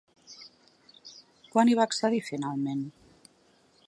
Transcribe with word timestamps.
Quan 1.51 1.71
hi 1.73 1.77
va 1.81 1.87
accedir 1.89 2.23
finalment? 2.31 2.81